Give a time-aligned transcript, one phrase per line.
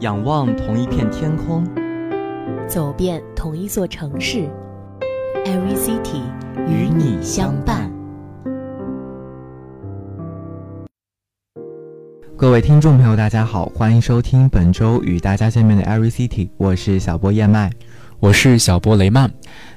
[0.00, 1.66] 仰望同一片天空，
[2.68, 4.48] 走遍同一座城市
[5.44, 6.22] ，Every City
[6.68, 7.90] 与你相伴。
[12.36, 17.68] 各位听众朋友，大家好，欢迎收听本周与大家见面的 Every City，我是小波燕麦，
[18.20, 19.28] 我是小波雷曼。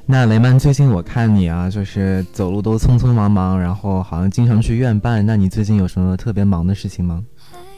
[0.05, 5.25] 那雷曼，最近我看你啊，就是走路都匆匆忙忙，然后好像经常去院办。
[5.25, 7.23] 那你最近有什么特别忙的事情吗？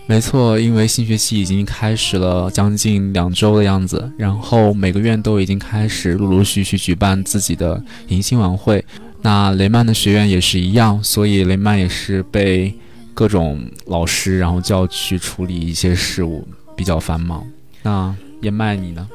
[0.06, 8.84] 没错，因为新学期已经开始了将近两周的样子，然后每个院都已经开始陆陆续续举办自己的迎新晚会。
[9.22, 12.72] 那雷曼的学院也是一样，所以雷曼也是被
[13.13, 17.41] 各种老师然后叫去处理一些事务，比较繁忙。
[17.82, 19.08] 那燕麦你呢？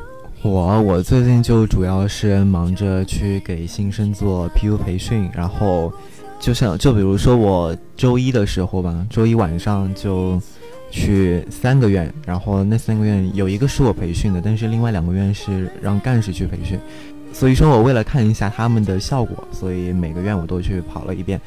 [0.42, 5.92] 我我最近就主要是忙着去给新生做 PU 培训，然后
[6.40, 10.40] 就像就比如说我周一的时候吧，周一晚上就。
[10.90, 16.78] 去三个院，然后那三个院有一个是我培训的，但是另外两个院是让干事去培训，
[17.32, 21.40] 所以说我为了看一下他们的效果，所以每个院我都去跑了一遍。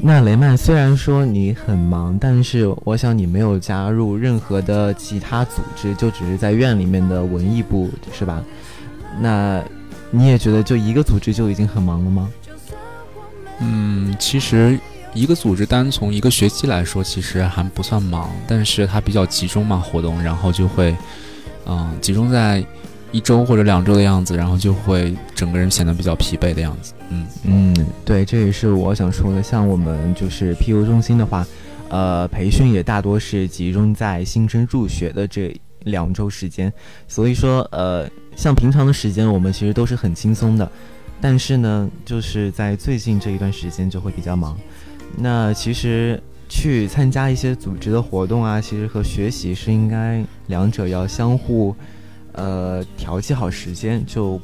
[0.00, 8.42] 那雷曼虽然说你很忙，但是我想你没有加入任何的其他组织，就只是在院里面的文艺部，是吧？
[9.20, 9.62] 那
[10.10, 12.30] 你也觉得就一个组织就已经很忙了吗？
[13.60, 14.78] 嗯，其实。
[15.16, 20.94] 一个组织单从一个学期来说，其实还不算忙，但是它比较集中嘛，活动，然后就会，
[21.64, 22.62] 嗯，集中在
[23.12, 26.92] 一周或者两周的样子，然后就会整个人显得比较疲惫的样子。
[27.08, 29.42] 嗯嗯，对，这也是我想说的。
[29.42, 31.46] 像我们就是 PU 中心的话，
[31.88, 36.70] 呃，培训也大多是集中在新生入学的这两周时间，
[37.08, 38.06] 所以说，呃，
[38.36, 40.70] 像平常的时间我们其实都是很轻松的，
[41.22, 44.58] 但是呢，就是在最近这一段时间就会比较忙。
[45.14, 51.74] 那其实去参加一些组织的活动啊，其实和学习是应该两者要相互，
[52.32, 54.40] 呃，调剂好时间，就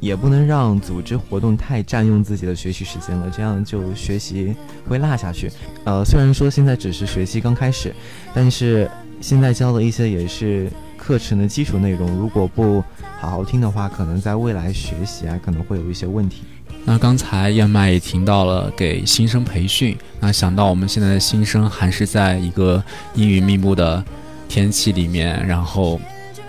[0.00, 4.54] 也不能让组织活动太占用自己的学习时间了，这样就学习
[4.88, 5.50] 会落下去。
[5.84, 7.94] 呃，虽然说现在只是学期刚开始，
[8.32, 8.90] 但是
[9.20, 12.82] 现在教的一些也是课程的基础内容，如果不
[13.18, 16.44] 好好听的话，可能在未来学习啊，可能会有一些问题。
[16.90, 22.82] 那刚才燕麦也听到了给新生培训，那想到我们现在的新生还是在一个
[23.12, 24.02] 阴雨密布的
[24.48, 26.00] 天气里面，然后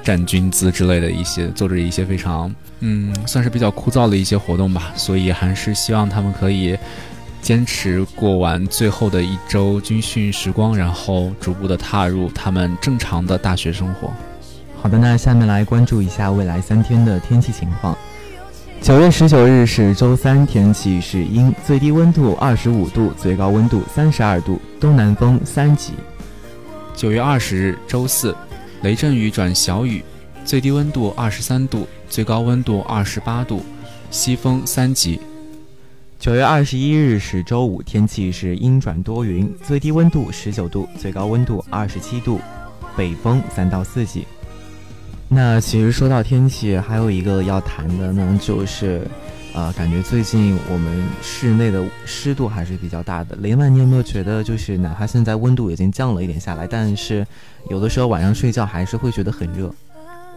[0.01, 6.77] 站军姿之类的一些，做着一些非常嗯，算是比较枯燥的一些活动吧，所以还是希望他们可以
[7.41, 14.09] 坚持过完最后的一周军训时光，然后逐步的踏入他们正常的大学生活。
[14.81, 17.97] 好的，那下面来关注一下未来三天的天气情况。
[18.81, 25.93] 九月十九日是周三，天气是阴，最低温度二十五度，最高温度三十二度，东南风三级。
[26.95, 28.35] 九月二十日周四，
[28.81, 30.03] 雷阵雨转小雨，
[30.45, 33.61] 最低温度二十三度，最高温度二十八度，
[34.09, 35.19] 西风三级。
[36.17, 42.39] 九月二十一日是周五，天气是阴转多云，最低温度十九度，最高温度二十七度，
[42.95, 44.25] 北风三到四级。
[45.31, 49.05] 那其实说到天气，还有一个要谈的呢，就是，
[49.53, 53.35] 呃，感觉最近我们室内的湿度还是比较大的。
[53.35, 57.25] 雷曼，你有没有觉得，就是哪怕现在温度已经降了一点下来，但是
[57.69, 59.71] 有的时候晚上睡觉还是会觉得很热？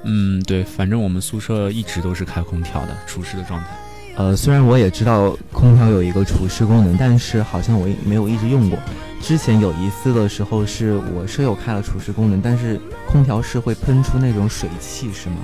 [0.05, 3.69] 嗯，对，反正我们宿舍一直都是开空调的，除湿的状态。
[4.15, 8.79] 呃，虽然我也知道空调有一个除湿功能，但是好像我没有一直用过。
[9.23, 15.37] 之前有一次的时候，是我舍友开了除湿功能，但是空调是会喷出那种水汽，是吗？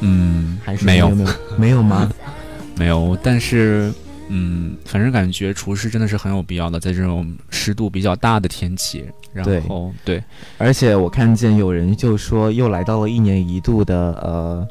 [0.00, 2.10] 嗯，还是没有没有没有吗？
[2.76, 3.92] 没有，但是
[4.28, 9.04] 嗯，反正感觉除湿真的是很有必要的，在这种湿度比较大的天气。
[9.34, 10.22] 然后对，
[10.56, 14.66] 而且我看见有人就说，又来到了一年一度的呃。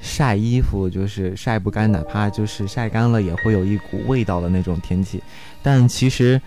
[0.00, 5.22] 晒衣服就是晒不干，哪怕就是晒干了，也会有一股味道的那种天气。
[5.62, 6.40] 但其实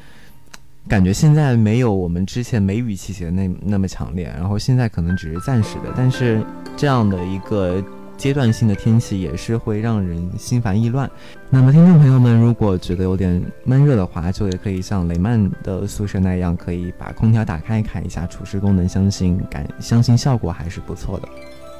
[0.87, 4.25] 感觉现在没有我们之前梅雨季节那那么强烈。
[4.35, 6.43] 然后现在可能只是暂时的，但是
[6.75, 7.83] 这样的一个
[8.17, 11.09] 阶段性的天气也是会让人心烦意乱。
[11.49, 21.29] 那么听众朋友们，如果觉得有点闷热的话，就也可以像雷曼的宿舍那样，可以把空调打开，开一下除湿功能，相信感相信效果还是不错的。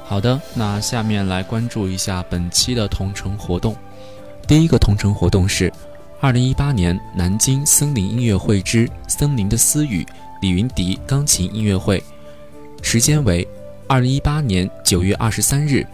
[0.06, 3.74] 好的，那下面来关注一下本期的同城活动。
[4.46, 5.72] 第一个同城活动是
[6.20, 10.02] 二零一八年南京森林音乐会之《森林的私语》
[10.42, 12.02] 李云迪钢琴音乐会，
[12.82, 13.48] 时间为
[13.88, 15.86] 二零一八年九月二十三日，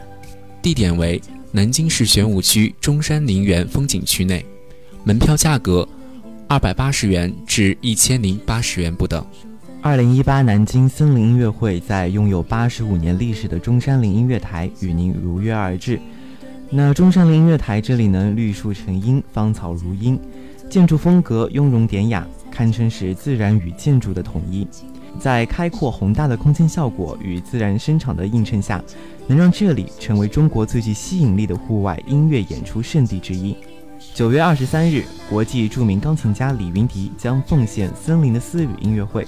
[0.61, 1.23] 地点为
[1.53, 4.45] 南京市玄武区中山陵园风景区内，
[5.05, 5.89] 门票价格
[6.49, 9.25] 二百八十元至一千零八十元不等。
[9.83, 15.99] 二零一八南京森林音乐会在拥有八十五年历史的中山陵音乐台与您如约而至。
[16.69, 20.21] 那中山陵音乐台这里呢，绿树成荫，芳草如茵，
[20.69, 24.69] 建筑风格雍容典雅，堪称是自然与建筑的统一。
[25.19, 28.85] 在开阔宏大的空间效果与自然声场的映衬下，
[29.27, 33.57] 能让这里成为中国最具吸引力的户外音乐演出圣地之一。
[34.13, 39.25] 九月二十三日，国际著名钢琴家李云迪将奉献《森林的私语》音乐会。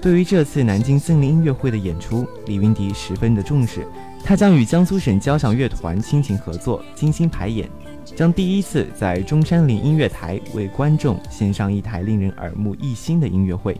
[0.00, 3.86] 对于这次南京森林音乐会的演出，李云迪十分的重视，
[4.24, 7.68] 他将与江苏省交响乐团倾情合作，精心排演，
[8.16, 13.78] 将第一次在中山陵音乐台为观众献上一台令人耳目一新的音乐会。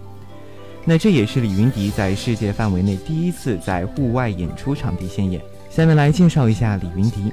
[0.84, 5.40] 那这也是李云迪在世界范围内第一次在户外演出场地献演。
[5.70, 7.32] 下面来介绍一下李云迪，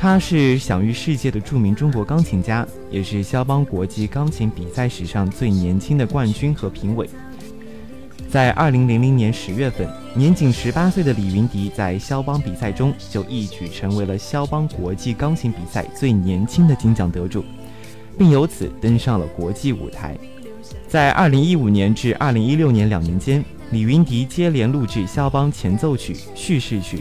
[0.00, 7.06] 他是享誉世界的著名中国钢琴家，也是肖邦国际钢琴比赛史上最年轻的冠军和评委。
[8.26, 17.44] 在二零零零年十月份，年仅十八岁的李云迪在肖邦比赛中就一举成为了肖邦国际钢琴比赛最年轻的金奖得主，
[18.16, 20.16] 并由此登上了国际舞台。
[20.88, 27.00] 在二零一五年至二零一六年两年间，李云迪接连录制肖邦前奏曲、叙事曲，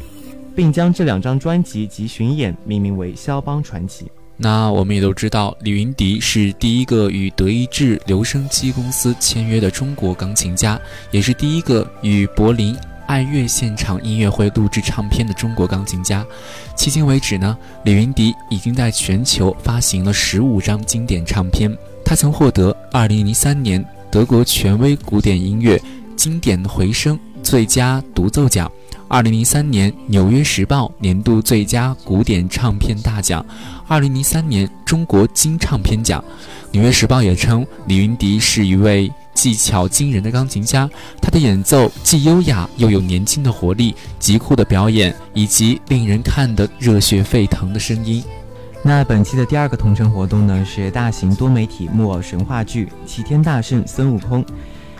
[0.56, 4.06] 并将这两张专辑及巡演命名为《肖邦传奇》。
[4.42, 10.80] 那我们也都知道，李云迪是第一个与德意志留声机公司签约的中国钢琴家，
[11.12, 12.74] 也是第一个与柏林
[13.06, 16.26] 爱乐现场音乐会录制唱片的中国钢琴家。
[16.78, 21.70] 迄今为止呢，李云迪已经在全球发行了十五张经典唱片。
[22.06, 25.78] 他曾获得二零零三年德国权威古典音乐
[26.16, 28.72] 经典回声最佳独奏奖。
[29.10, 33.44] 二零零三年《纽约时报》年度最佳古典唱片大奖，
[33.88, 36.24] 二零零三年中国金唱片奖。
[36.72, 40.88] 《纽约时报》也称李云迪是一位技巧惊人的钢琴家，
[41.20, 48.24] 他的演奏既优雅又有年轻的活力，极酷的表演以及令人看得热血沸腾的声音。
[48.84, 54.46] 那本期的第二个同城活动呢，是大型多媒体木偶神话剧《齐天大圣孙悟空》。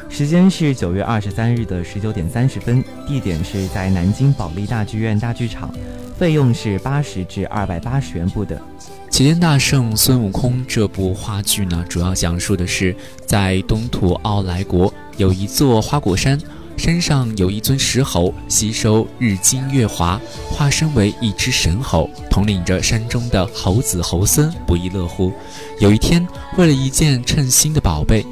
[0.10, 5.72] 时间是九月二十三日的十九点三十分，地点是在南京保利大剧院大剧场，
[6.18, 8.58] 费用是八十至二百八十元不等。
[9.10, 12.94] 《齐天大圣孙悟空》这部话剧呢，主要讲述的是
[13.26, 16.38] 在东土奥来国有一座花果山，
[16.76, 20.20] 山上有一尊石猴，吸收日精月华，
[20.52, 25.32] 化身为一只神猴，统领着山中的猴子猴孙，不亦乐乎。
[25.80, 26.28] 有一天，
[26.58, 28.26] 为了一件称心的宝贝。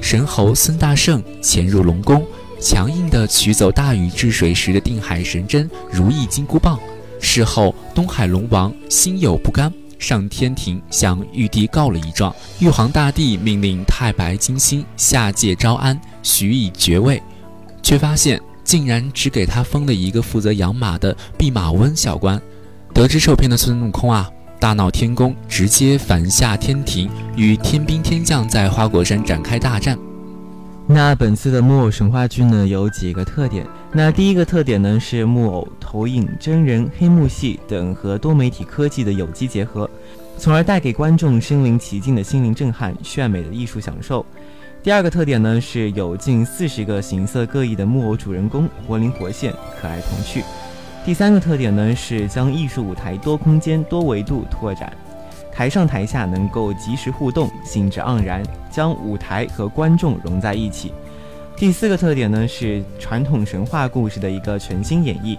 [0.00, 2.24] 神猴孙大圣潜入龙宫，
[2.60, 6.78] 强硬地取走大禹治水时的定海神针如意金箍棒。
[7.20, 12.34] 事后，东海龙王心有不甘，上天庭向玉帝告了一状。
[12.58, 17.22] 玉皇大帝命令太白金星下界招安，许以爵位，
[17.82, 22.40] 却发现竟然只给他封了一个负责养马的弼马温小官。
[22.92, 24.30] 得知受骗的孙悟空啊！
[24.64, 29.94] 大闹天宫，直接反下天庭，与天兵天将在花果山展开大战。
[30.86, 33.66] 那本次的木偶神话剧呢，有几个特点。
[33.92, 39.88] 那第一个特点呢，是木偶、投影、真人、黑幕戏等和多媒体科技的有机结合，
[40.38, 44.24] 从而带给观众身临其境的心灵震撼、炫美的艺术享受。
[44.82, 50.42] 第二个特点呢，是有近四十个形色各异的木偶主人公，活灵活现，可爱童趣。
[51.04, 54.90] 第三个特点呢，是将艺术舞台多空间、多维度拓展，
[55.52, 60.94] 台上台下能够及时互动，兴致盎然，将舞台和观众融在一起。
[61.58, 65.36] 第四个特点呢，是传统神话故事的一个全新演绎，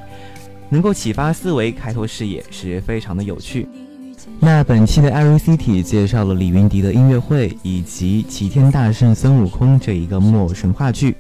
[0.70, 3.68] 能够启发思维、开拓视野，是非常的有趣。
[4.40, 11.16] 那本期的 Every City 介绍了李云迪的音乐会以及《齐天大圣孙悟空》这一个木偶神话剧。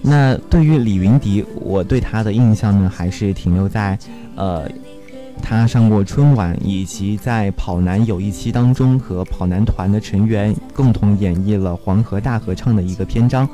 [0.00, 3.98] 那对于李云迪，我对他的印象呢，还是停留在，
[4.36, 4.68] 呃，
[5.42, 13.48] 他上过春晚，以及在跑男有一期当中和跑男团的成员共同演绎了《黄河大合唱》的一个篇章。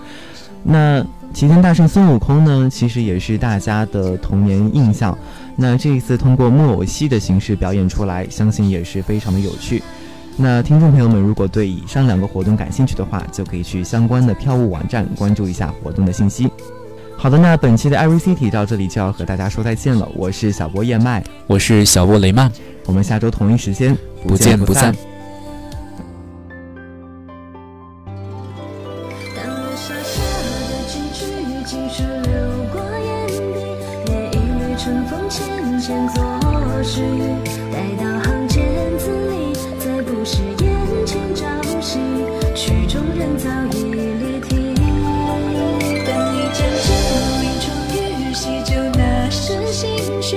[0.63, 1.01] 那
[1.33, 5.17] 《齐天大圣孙悟空》呢，其实也是大家的童年印象。
[5.57, 9.83] 那这一次通过木偶戏的形式表演出来，相信也是非常的有趣。
[10.37, 16.50] 那听众朋友们，如果对以上两个活动感兴趣的话，就可以去相关的票务网站关注一下活动的信息。
[17.17, 20.09] 好的，那本期的 Every City 到这里就要和大家说再见了。
[20.14, 22.50] 我是小波燕麦，我是小波雷曼，
[22.85, 24.95] 我们下周同一时间不见不散。
[34.76, 37.23] 春风浅浅作时雨，
[37.73, 38.34] 待到。
[49.75, 50.37] 情绪